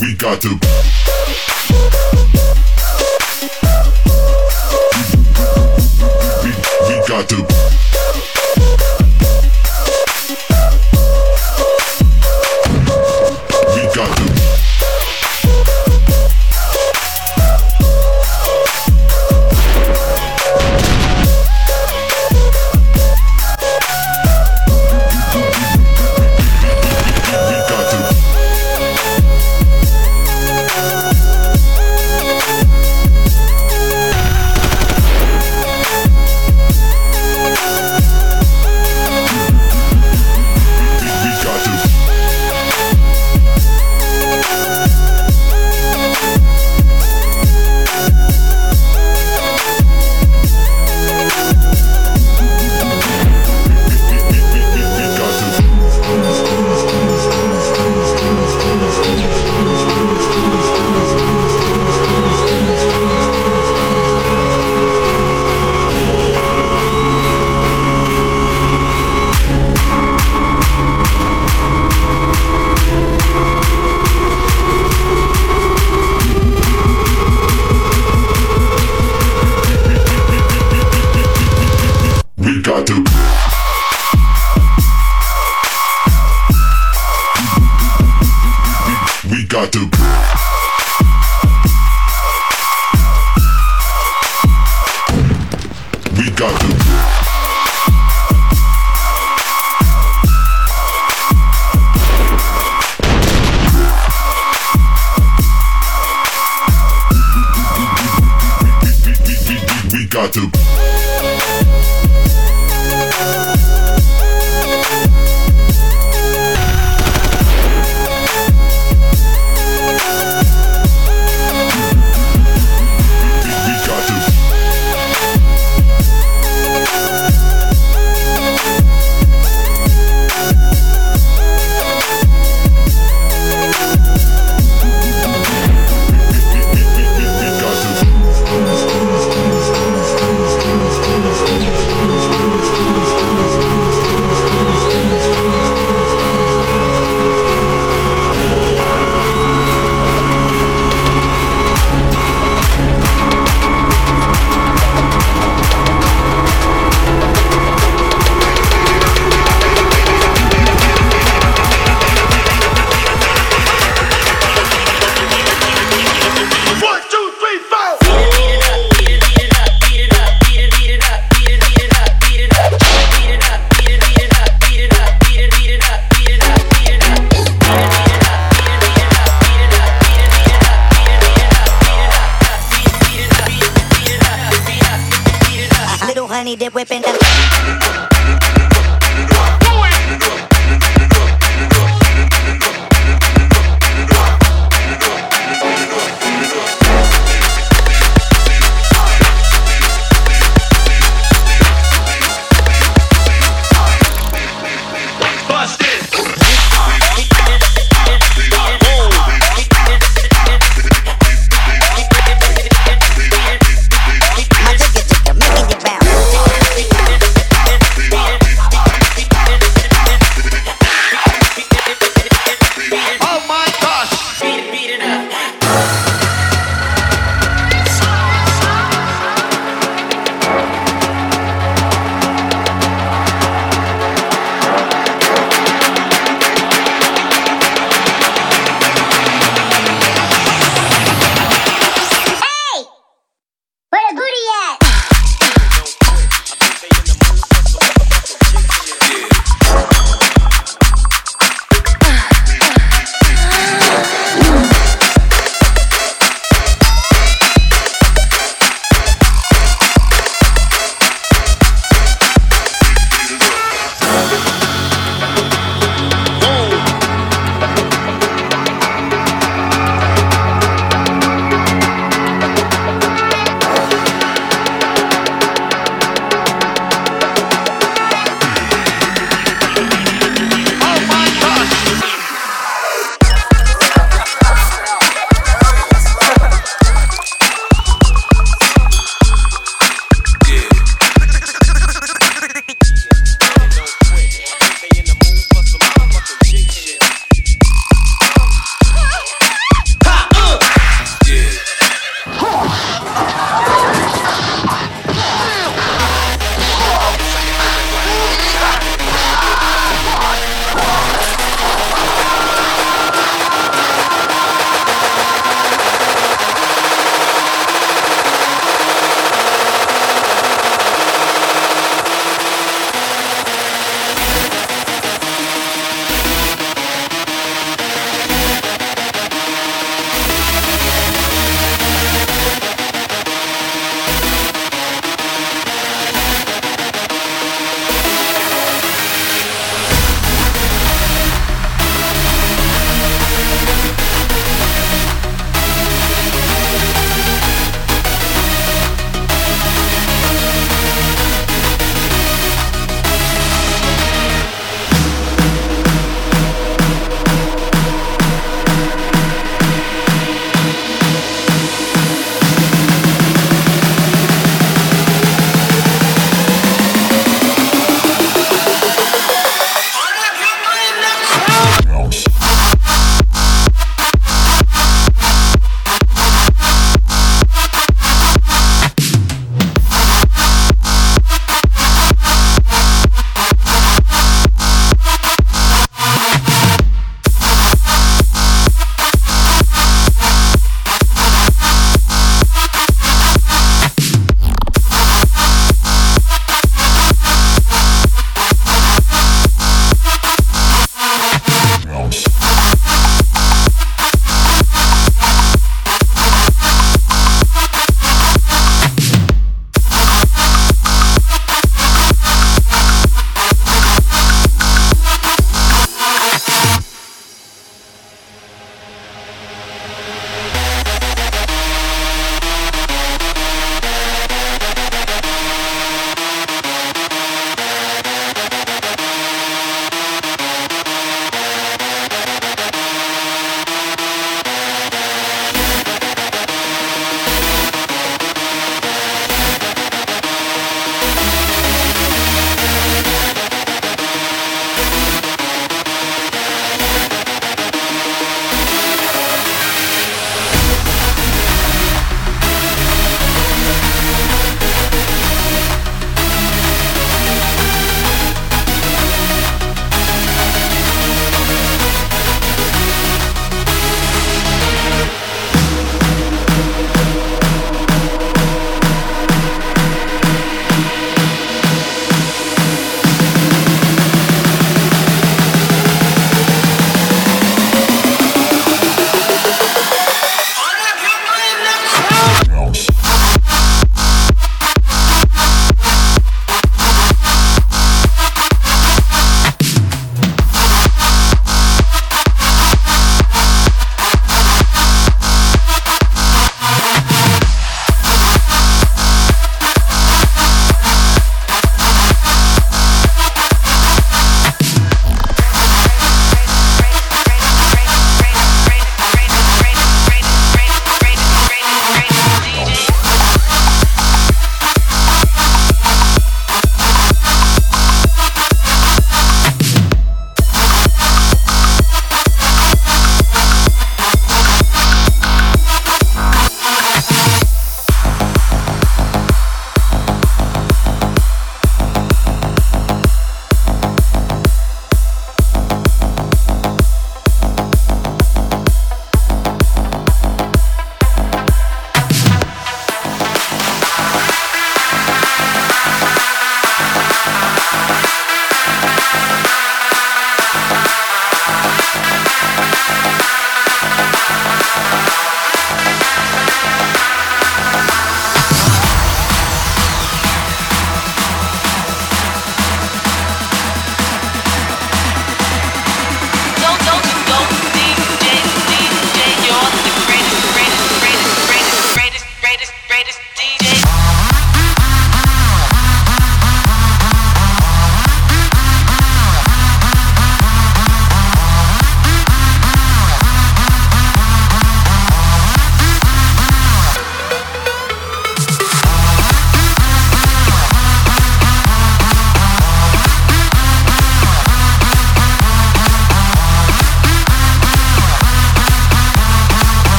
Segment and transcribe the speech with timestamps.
[0.00, 0.48] We got to.
[6.44, 6.50] We,
[6.88, 7.87] we got to.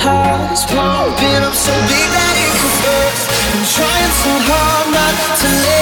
[0.00, 3.24] heart's pumping up so big that it could burst.
[3.52, 5.79] I'm trying so hard not to let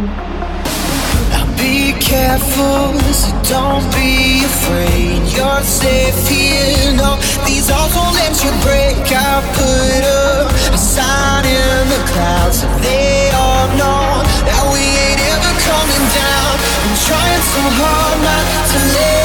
[0.00, 5.20] Now be careful, so don't be afraid.
[5.36, 6.96] You're safe here.
[6.96, 8.96] No, these odds won't let you break.
[9.12, 15.20] I put up a sign in the clouds so they all know that we ain't
[15.20, 16.52] ever coming down.
[16.80, 19.19] I'm trying so hard not to let.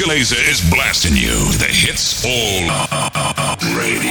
[0.00, 2.64] Chileza is blasting you the hits all
[3.76, 4.10] radio.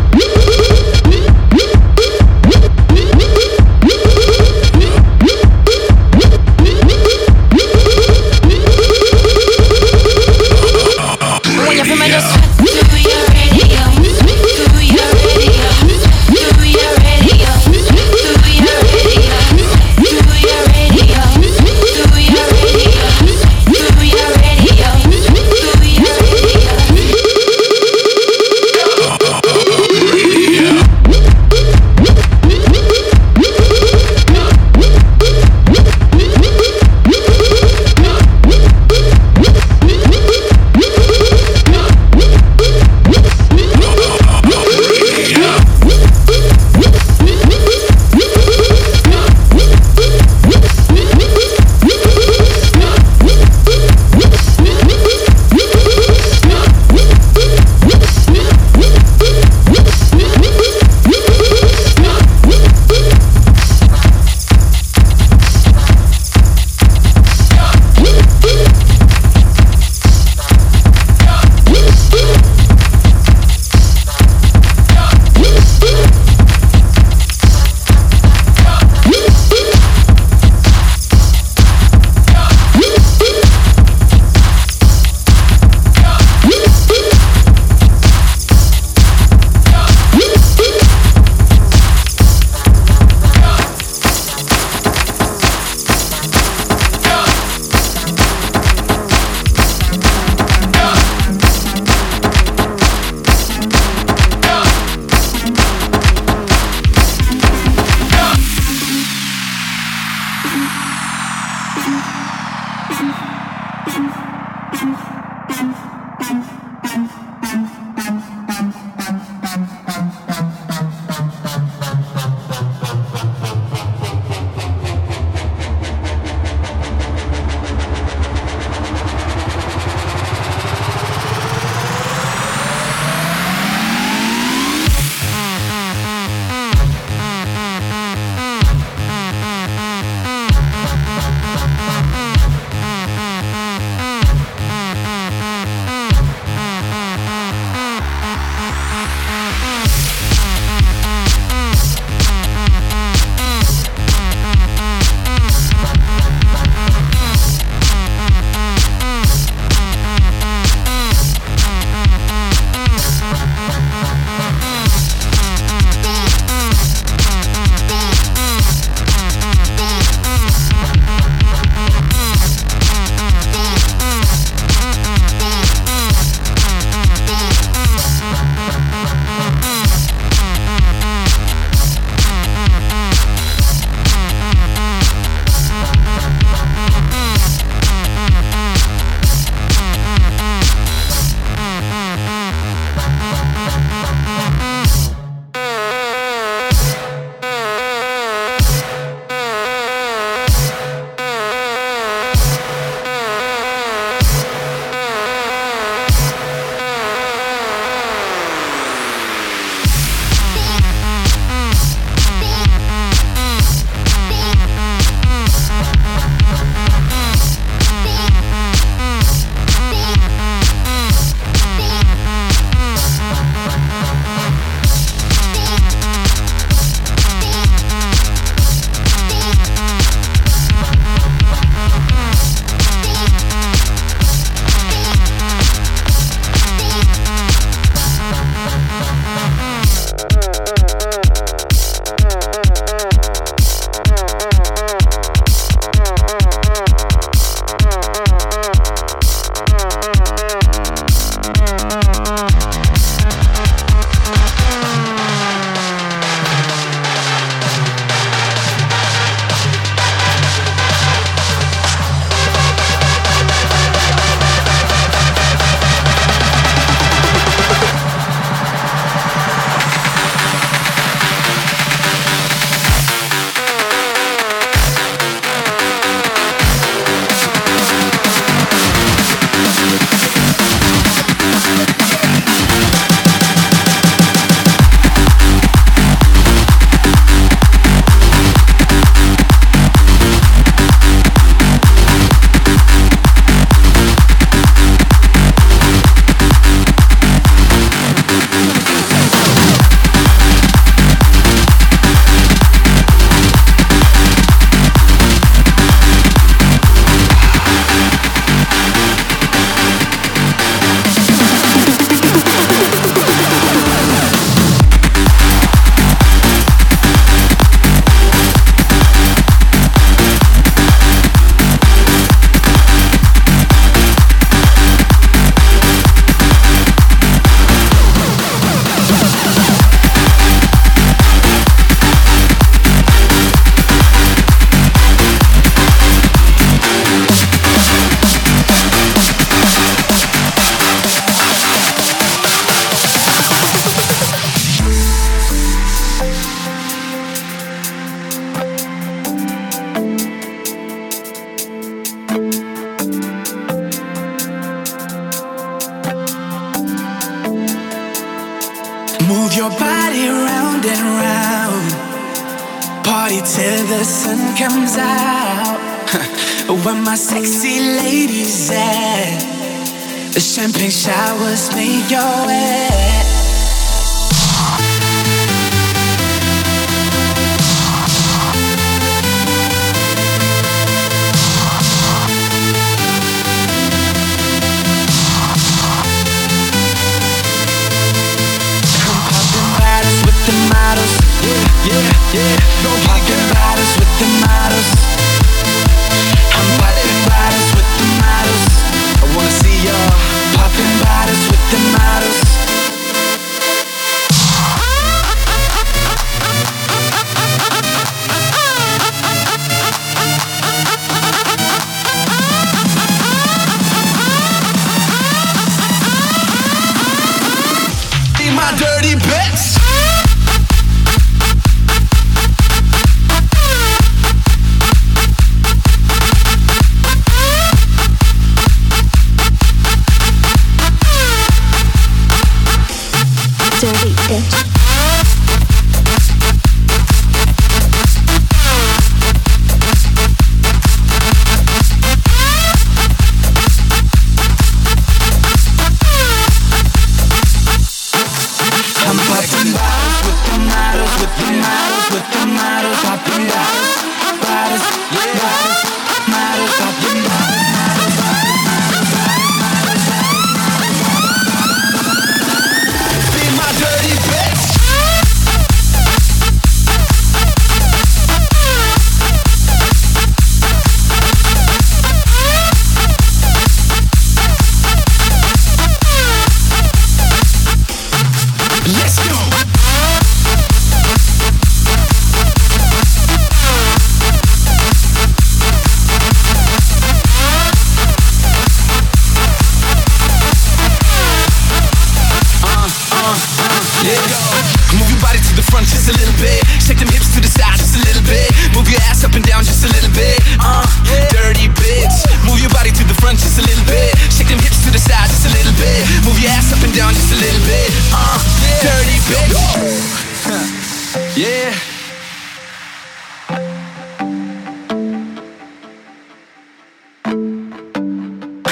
[12.01, 12.50] Media.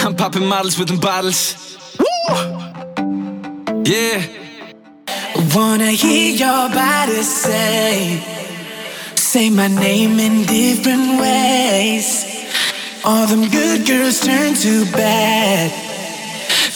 [0.09, 1.77] I'm popping models with them bottles.
[1.99, 2.35] Woo!
[3.85, 4.25] Yeah.
[5.53, 8.19] Wanna hear your body say,
[9.13, 12.25] say my name in different ways.
[13.05, 15.69] All them good girls turn to bad.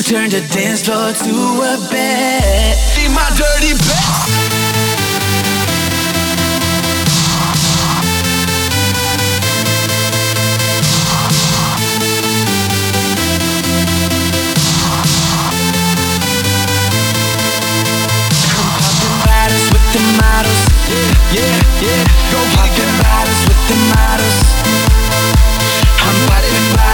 [0.05, 1.35] Turn the dance floor to
[1.73, 2.77] a bed.
[2.77, 4.32] See my dirty bed.
[21.33, 22.03] yeah, yeah.
[22.31, 24.37] Go popping bottles with the models.
[26.05, 26.92] I'm popping bottles.